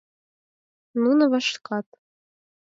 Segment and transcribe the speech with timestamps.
[1.01, 1.87] Нуно вашкат.